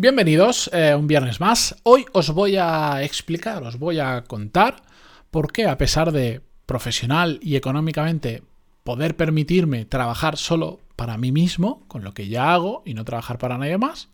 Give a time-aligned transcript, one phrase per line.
[0.00, 1.74] Bienvenidos eh, un viernes más.
[1.82, 4.84] Hoy os voy a explicar, os voy a contar
[5.32, 8.44] por qué a pesar de profesional y económicamente
[8.84, 13.38] poder permitirme trabajar solo para mí mismo, con lo que ya hago y no trabajar
[13.38, 14.08] para nadie más,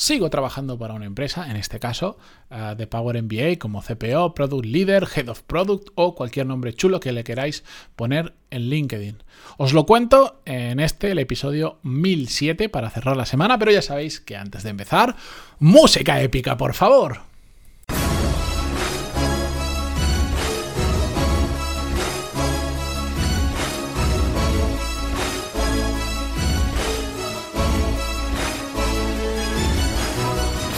[0.00, 2.16] Sigo trabajando para una empresa, en este caso
[2.50, 7.00] uh, de Power MBA, como CPO, Product Leader, Head of Product o cualquier nombre chulo
[7.00, 7.64] que le queráis
[7.96, 9.22] poner en LinkedIn.
[9.58, 14.20] Os lo cuento en este, el episodio 1007 para cerrar la semana, pero ya sabéis
[14.20, 15.16] que antes de empezar,
[15.58, 17.29] música épica, por favor.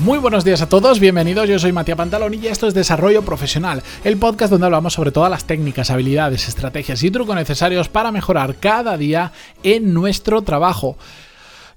[0.02, 3.84] Muy buenos días a todos, bienvenidos, yo soy Matías Pantalón y esto es Desarrollo Profesional,
[4.02, 8.56] el podcast donde hablamos sobre todas las técnicas, habilidades, estrategias y trucos necesarios para mejorar
[8.56, 9.30] cada día
[9.62, 10.98] en nuestro trabajo.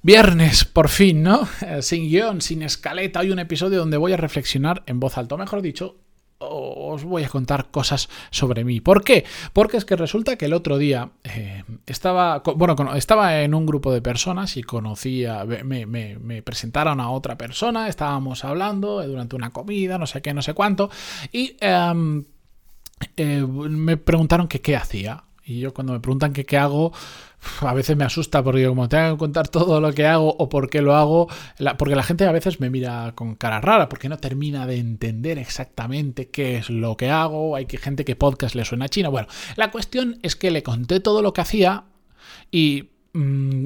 [0.01, 1.47] Viernes, por fin, ¿no?
[1.81, 5.61] Sin guion, sin escaleta, hay un episodio donde voy a reflexionar en voz alta, mejor
[5.61, 5.97] dicho,
[6.39, 8.81] os voy a contar cosas sobre mí.
[8.81, 9.25] ¿Por qué?
[9.53, 13.91] Porque es que resulta que el otro día eh, estaba, bueno, estaba en un grupo
[13.93, 20.07] de personas y conocía, me, presentaron a otra persona, estábamos hablando durante una comida, no
[20.07, 20.89] sé qué, no sé cuánto,
[21.31, 22.25] y em,
[23.17, 25.23] eh, me preguntaron que qué hacía.
[25.47, 26.91] Y yo cuando me preguntan que qué hago,
[27.61, 30.69] a veces me asusta porque como tengo que contar todo lo que hago o por
[30.69, 31.27] qué lo hago,
[31.77, 35.37] porque la gente a veces me mira con cara rara porque no termina de entender
[35.37, 37.55] exactamente qué es lo que hago.
[37.55, 39.09] Hay gente que podcast le suena a China.
[39.09, 41.85] Bueno, la cuestión es que le conté todo lo que hacía
[42.51, 43.63] y mm,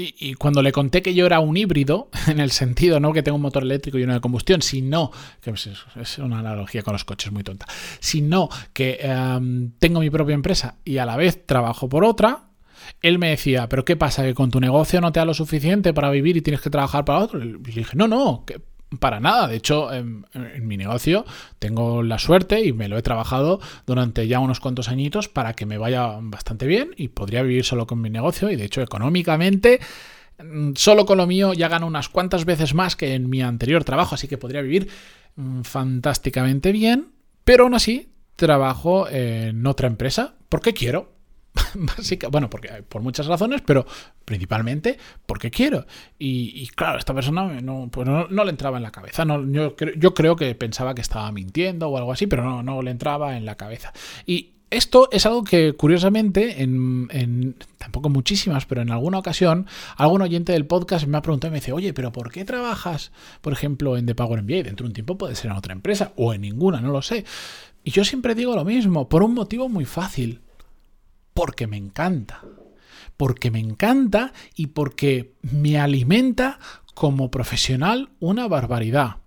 [0.00, 3.34] y, cuando le conté que yo era un híbrido, en el sentido no que tengo
[3.34, 7.32] un motor eléctrico y uno de combustión, sino, que es una analogía con los coches
[7.32, 7.66] muy tonta,
[7.98, 12.47] sino que em, tengo mi propia empresa y a la vez trabajo por otra,
[13.02, 14.22] él me decía, pero ¿qué pasa?
[14.22, 17.04] ¿Que con tu negocio no te da lo suficiente para vivir y tienes que trabajar
[17.04, 17.42] para otro?
[17.42, 18.44] Y le dije, no, no,
[18.98, 19.48] para nada.
[19.48, 20.24] De hecho, en,
[20.62, 21.24] mi negocio
[21.58, 25.66] tengo la suerte y me lo he trabajado durante ya unos cuantos añitos para que
[25.66, 28.50] me vaya bastante bien y podría vivir solo con mi negocio.
[28.50, 29.80] Y de hecho, económicamente,
[30.42, 33.84] mm, solo con lo mío ya gano unas cuantas veces más que en mi anterior
[33.84, 34.14] trabajo.
[34.14, 34.88] Así que podría vivir
[35.36, 37.08] mm, fantásticamente bien.
[37.44, 41.17] Pero aún así, trabajo en otra empresa porque quiero
[41.74, 43.86] Básica, bueno, porque por muchas razones, pero
[44.24, 45.86] principalmente porque quiero.
[46.18, 49.24] Y, claro, esta persona no, pues no, le entraba en la cabeza.
[49.24, 52.82] No, yo, yo, creo que pensaba que estaba mintiendo o algo así, pero no, no
[52.82, 53.92] le entraba en la cabeza.
[54.26, 60.52] Y esto es algo que, curiosamente, en, tampoco muchísimas, pero en alguna ocasión, algún oyente
[60.52, 63.96] del podcast me ha preguntado y me dice, oye, pero ¿por qué trabajas, por ejemplo,
[63.96, 64.64] en The Power MBA?
[64.64, 67.24] Dentro de un tiempo puede ser en otra empresa o en ninguna, no lo sé.
[67.82, 70.42] Y yo siempre digo lo mismo, por un motivo muy fácil
[71.38, 72.42] porque me encanta.
[73.16, 76.58] Porque me encanta y porque me alimenta
[76.94, 79.18] como profesional una barbaridad.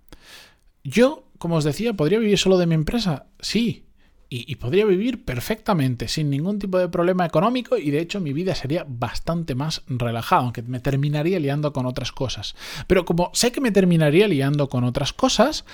[0.84, 3.86] Yo, como os decía, podría vivir solo de mi empresa, sí,
[4.28, 8.54] y, podría vivir perfectamente, sin ningún tipo de problema económico, y de hecho mi vida
[8.54, 12.54] sería bastante más relajada, aunque me terminaría liando con otras cosas.
[12.86, 15.64] Pero como sé que me terminaría liando con otras cosas,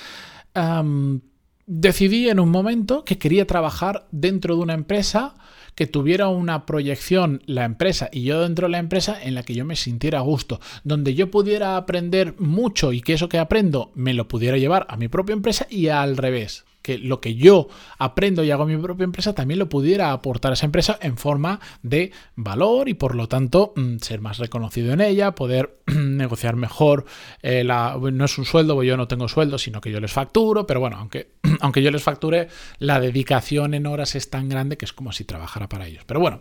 [1.69, 5.35] decidí en un momento que quería trabajar dentro de una empresa
[5.75, 9.55] que tuviera una proyección la empresa y yo dentro de la empresa en la que
[9.55, 13.93] yo me sintiera a gusto, donde yo pudiera aprender mucho y que eso que aprendo
[13.95, 17.69] me lo pudiera llevar a mi propia empresa y al revés que lo que yo
[17.99, 21.19] aprendo y hago en mi propia empresa también lo pudiera aportar a esa empresa en
[21.19, 26.57] forma de valor y por lo tanto mm, ser más reconocido en ella, poder negociar
[26.57, 27.05] mejor.
[27.43, 30.11] Eh, la, no es un sueldo, porque yo no tengo sueldo, sino que yo les
[30.11, 34.79] facturo, pero bueno, aunque, aunque yo les facture, la dedicación en horas es tan grande
[34.79, 36.05] que es como si trabajara para ellos.
[36.07, 36.41] Pero bueno,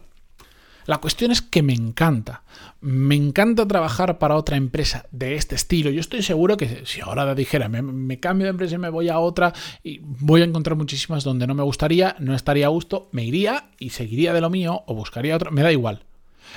[0.87, 2.43] la cuestión es que me encanta.
[2.79, 5.91] Me encanta trabajar para otra empresa de este estilo.
[5.91, 9.19] Yo estoy seguro que si ahora dijera, me, cambio de empresa y me voy a
[9.19, 9.53] otra,
[9.83, 13.69] y voy a encontrar muchísimas donde no me gustaría, no estaría a gusto, me iría
[13.77, 16.05] y seguiría de lo mío o buscaría otro, me da igual.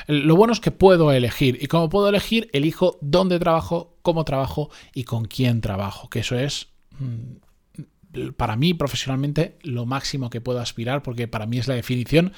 [0.07, 4.71] Lo bueno es que puedo elegir y como puedo elegir, elijo dónde trabajo, cómo trabajo
[4.95, 6.69] y con quién trabajo, que eso es
[7.01, 12.33] mm, para mí profesionalmente lo máximo que puedo aspirar porque para mí es la definición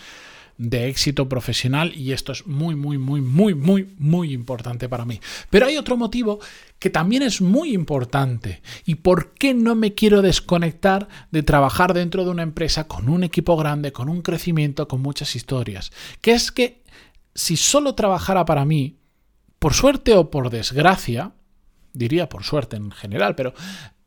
[0.63, 5.21] de éxito profesional y esto es muy, muy, muy, muy, muy, muy importante para mí.
[5.51, 6.39] Pero hay otro motivo
[6.79, 12.25] que también es muy importante y por qué no me quiero desconectar de trabajar dentro
[12.25, 16.53] de una empresa con un equipo grande, con un crecimiento, con muchas historias, que es
[16.53, 16.85] que
[17.35, 18.99] si solo trabajara para mí,
[19.59, 21.33] por suerte o por desgracia,
[21.93, 23.53] diría por suerte en general, pero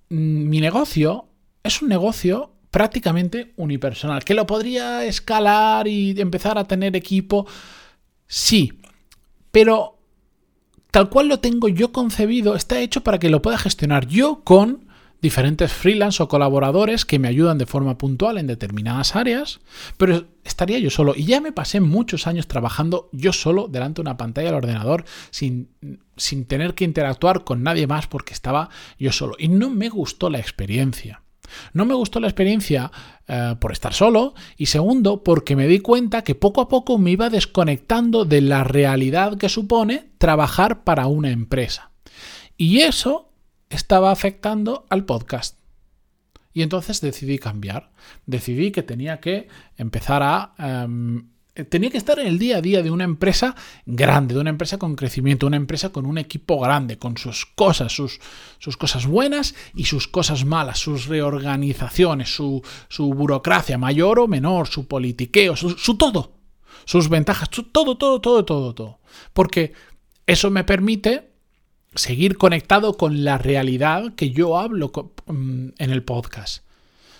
[0.10, 1.28] mm, mi negocio
[1.63, 4.25] es un negocio prácticamente unipersonal.
[4.25, 7.48] ¿Que lo podría escalar y empezar a tener equipo?
[8.27, 8.74] Sí,
[9.50, 9.98] pero
[10.92, 14.89] tal cual lo tengo yo concebido, está hecho para que lo pueda gestionar yo con
[15.22, 19.62] diferentes freelance o colaboradores que me ayudan de forma puntual en determinadas áreas,
[19.95, 21.13] pero estaría yo solo.
[21.16, 25.06] Y ya me pasé muchos años trabajando yo solo delante de una pantalla del ordenador
[25.30, 25.69] sin,
[26.18, 28.69] sin tener que interactuar con nadie más porque estaba
[29.00, 29.36] yo solo.
[29.39, 31.22] Y no me gustó la experiencia.
[31.74, 32.92] No me gustó la experiencia
[33.27, 37.12] eh, por estar solo y segundo porque me di cuenta que poco a poco me
[37.12, 41.92] iba desconectando de la realidad que supone trabajar para una empresa.
[42.57, 43.30] Y eso
[43.69, 45.59] estaba afectando al podcast.
[46.53, 47.91] Y entonces decidí cambiar.
[48.25, 50.53] Decidí que tenía que empezar a...
[50.57, 53.56] Em, tenía que estar en el día a día de una empresa
[53.86, 57.94] grande, de una empresa con crecimiento, una empresa con un equipo grande, con sus cosas,
[57.94, 58.19] sus,
[58.60, 64.68] sus cosas buenas y sus cosas malas, sus reorganizaciones, su, su burocracia mayor o menor,
[64.68, 66.34] su politiqueo, su, todo,
[66.84, 69.00] sus ventajas, todo, todo, todo, todo, todo.
[69.31, 69.72] Porque
[70.28, 71.31] eso me permite
[71.94, 74.92] seguir conectado con la realidad que yo hablo
[75.28, 76.66] mm, en el podcast.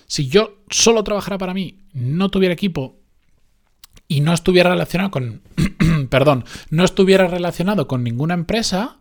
[0.06, 3.05] Si yo solo trabajara para mí, no tuviera equipo
[4.08, 5.42] y no estuviera relacionado con,
[6.10, 8.98] perdón, no estuviera relacionado con ninguna empresa,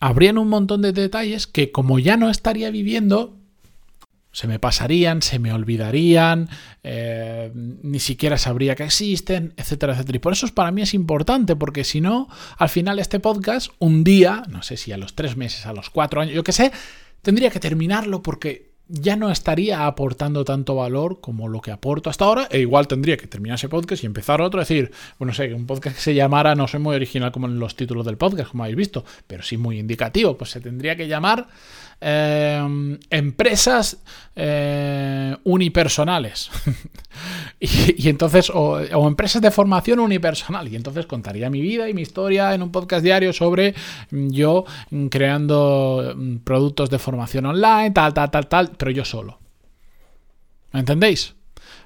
[0.00, 3.36] habrían un montón de detalles que como ya no estaría viviendo,
[4.30, 6.48] se me pasarían, se me olvidarían,
[6.84, 10.16] eh, ni siquiera sabría que existen, etcétera, etcétera.
[10.16, 14.04] Y por eso para mí es importante, porque si no, al final este podcast, un
[14.04, 16.70] día, no sé si a los tres meses, a los cuatro años, yo qué sé,
[17.22, 22.24] tendría que terminarlo porque ya no estaría aportando tanto valor como lo que aporto hasta
[22.24, 25.52] ahora, e igual tendría que terminar ese podcast y empezar otro, es decir, bueno, sé,
[25.52, 28.50] un podcast que se llamara, no soy muy original como en los títulos del podcast,
[28.50, 31.48] como habéis visto, pero sí muy indicativo, pues se tendría que llamar
[32.00, 33.96] Em, empresas
[34.36, 36.48] eh, unipersonales.
[37.60, 38.78] y, entonces, o,
[39.08, 40.68] empresas de formación unipersonal.
[40.68, 43.74] Y entonces contaría mi vida y mi historia en un podcast diario sobre
[44.10, 44.64] mm, yo
[45.10, 49.38] creando mm, productos de formación online, tal, tal, tal, tal, pero yo solo.
[50.72, 51.34] ¿Me entendéis?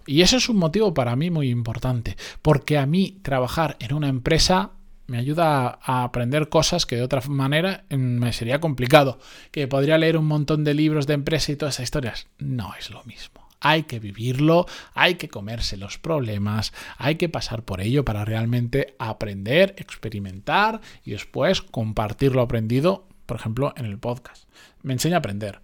[0.06, 4.08] Y ese es un motivo para mí muy importante, porque a mí trabajar en una
[4.08, 4.72] empresa
[5.06, 9.18] me ayuda a aprender cosas que de otra manera mm, me sería complicado.
[9.50, 12.26] Que podría leer un montón de libros de empresa y todas esas historias.
[12.38, 13.41] No es lo mismo.
[13.64, 18.94] Hay que vivirlo, hay que comerse los problemas, hay que pasar por ello para realmente
[18.98, 24.48] aprender, experimentar y después compartir lo aprendido, por ejemplo, en el podcast.
[24.82, 25.60] Me enseña a aprender.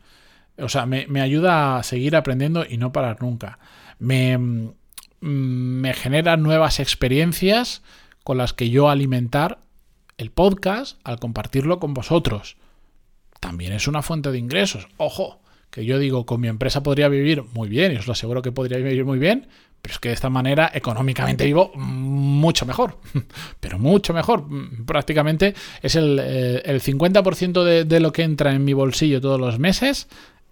[0.58, 3.58] O sea, me, me ayuda a seguir aprendiendo y no parar nunca.
[3.98, 4.72] Me, mm,
[5.20, 7.82] me genera nuevas experiencias
[8.24, 9.58] con las que yo alimentar
[10.18, 12.56] el podcast al compartirlo con vosotros.
[13.40, 14.88] También es una fuente de ingresos.
[14.96, 18.42] Ojo, que yo digo, con mi empresa podría vivir muy bien, y os lo aseguro
[18.42, 19.48] que podría vivir muy bien,
[19.82, 22.98] pero es que de esta manera económicamente vivo mucho mejor,
[23.60, 24.44] pero mucho mejor.
[24.86, 29.58] Prácticamente es el, 50% eh, de, de, lo que entra en mi bolsillo todos los
[29.58, 30.08] meses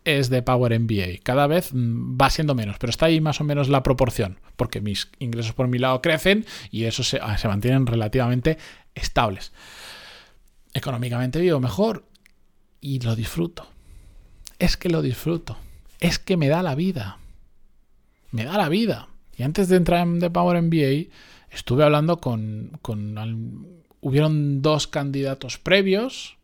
[0.07, 1.21] es de Power MBA.
[1.23, 4.81] Cada vez mm, va siendo menos, pero está ahí más o menos la proporción, porque
[4.81, 8.57] mis ingresos por mi lado crecen y eso se, ah, se mantienen relativamente
[8.95, 9.53] estables.
[10.73, 12.05] Económicamente vivo mejor
[12.81, 13.67] y lo disfruto.
[14.59, 15.57] Es que lo disfruto.
[16.01, 17.19] Es que me da la vida.
[18.31, 19.09] Me da la vida.
[19.37, 21.13] Y antes de entrar en The Power MBA,
[21.51, 22.79] estuve hablando con,
[24.01, 26.37] hubieron dos candidatos previos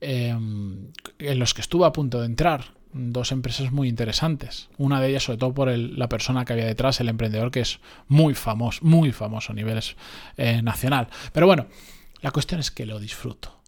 [0.00, 2.64] Em, en los que estuve a punto de entrar.
[2.92, 4.68] Dos empresas muy interesantes.
[4.76, 7.78] Una de ellas, sobre todo por la persona que había detrás, el emprendedor, que es
[8.08, 9.96] muy famoso, muy famoso a niveles
[10.36, 11.08] eh, nacional.
[11.32, 11.68] Pero bueno,
[12.20, 13.59] la cuestión es que lo disfruto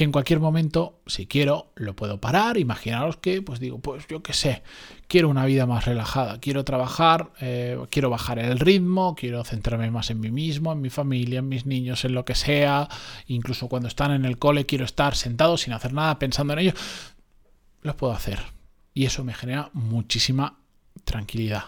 [0.00, 2.56] que en cualquier momento, si quiero, lo puedo parar.
[2.56, 4.62] Imaginaros que, pues digo, pues yo qué sé,
[5.08, 10.08] quiero una vida más relajada, quiero trabajar, eh, quiero bajar el ritmo, quiero centrarme más
[10.08, 12.88] en mí mismo, en mi familia, en mis niños, en lo que sea.
[13.26, 16.72] Incluso cuando están en el cole, quiero estar sentado sin hacer nada, pensando en ello.
[17.82, 18.38] Lo puedo hacer.
[18.94, 20.60] Y eso me genera muchísima
[21.04, 21.64] tranquilidad.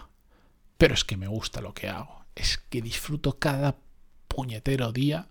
[0.79, 2.25] Pero es que me gusta lo que hago.
[2.33, 3.75] Es que disfruto cada
[4.27, 5.27] puñetero día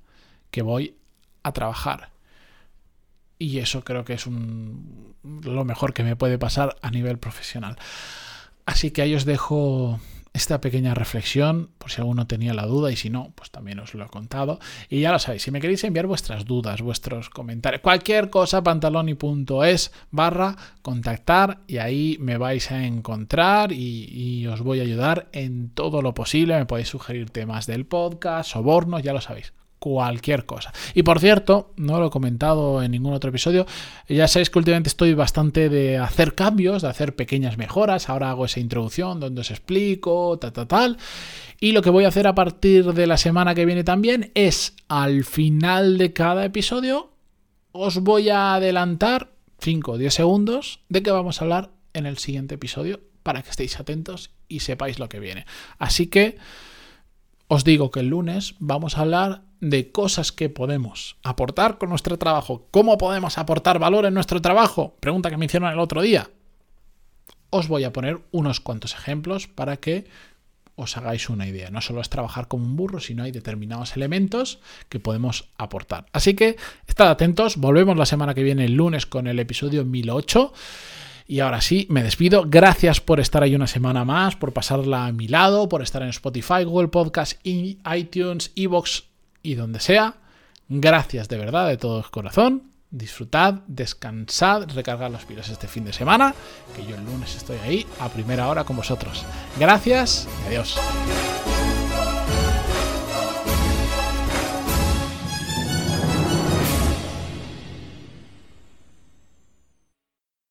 [0.53, 0.95] que voy
[1.43, 2.13] a trabajar
[3.43, 7.77] y eso creo que es lo mejor que me puede pasar a nivel profesional.
[8.67, 9.99] Así que ahí os dejo
[10.33, 13.95] esta pequeña reflexión, por si alguno tenía la duda y si no, pues también os
[13.95, 14.61] lo he contado.
[14.89, 19.93] Y ya lo sabéis, si me queréis enviar vuestras dudas, vuestros comentarios, cualquier cosa, pantaloni.es
[20.11, 25.69] barra contactar y ahí me vais a encontrar y, y, os voy a ayudar en
[25.71, 26.57] todo lo posible.
[26.57, 29.53] Me podéis sugerir temas del podcast, sobornos, ya lo sabéis.
[29.83, 30.73] Cualquier cosa.
[30.95, 33.67] Y por cierto, no lo he comentado en ningún otro episodio,
[34.09, 38.45] ya sabéis que últimamente estoy bastante de hacer cambios, de hacer pequeñas mejoras, ahora hago
[38.45, 40.99] esa introducción donde os explico, tal, tal, tal.
[41.59, 44.77] Y lo que voy a hacer a partir de la semana que viene también es
[44.87, 47.11] al final de cada episodio
[47.73, 52.19] os voy a adelantar 5 o 10 segundos de qué vamos a hablar en el
[52.19, 55.45] siguiente episodio para que estéis atentos y sepáis lo que viene.
[55.79, 56.39] Así que
[57.55, 62.17] os digo que el lunes vamos a hablar de cosas que podemos aportar con nuestro
[62.17, 62.67] trabajo.
[62.71, 64.97] ¿Cómo podemos aportar valor en nuestro trabajo?
[65.01, 66.31] Pregunta que me hicieron el otro día.
[67.51, 70.07] Os voy a poner unos cuantos ejemplos para que
[70.77, 71.69] os hagáis una idea.
[71.69, 76.07] No solo es trabajar como un burro, sino hay determinados elementos que podemos aportar.
[76.15, 76.57] Así que
[76.87, 80.55] estad atentos, volvemos la semana que viene el lunes con el episodio 1008.
[81.27, 82.45] Y ahora sí, me despido.
[82.47, 86.09] Gracias por estar ahí una semana más, por pasarla a mi lado, por estar en
[86.09, 89.05] Spotify, Google Podcast, iTunes, Evox
[89.43, 90.15] y donde sea.
[90.69, 92.71] Gracias de verdad, de todo corazón.
[92.91, 96.35] Disfrutad, descansad, recargad los pilas este fin de semana,
[96.77, 99.25] que yo el lunes estoy ahí a primera hora con vosotros.
[99.59, 100.79] Gracias y adiós.